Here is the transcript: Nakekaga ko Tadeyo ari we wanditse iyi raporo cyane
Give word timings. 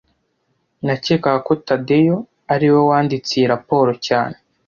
Nakekaga 0.85 1.39
ko 1.47 1.53
Tadeyo 1.67 2.17
ari 2.53 2.67
we 2.73 2.79
wanditse 2.89 3.31
iyi 3.35 3.47
raporo 3.53 3.91
cyane 4.07 4.35